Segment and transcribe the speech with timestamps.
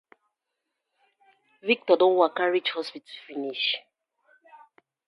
[1.67, 3.77] Victor don waka reach hospital finish.